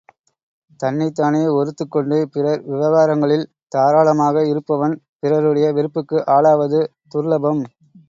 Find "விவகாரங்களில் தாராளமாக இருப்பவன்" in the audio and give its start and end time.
2.67-4.95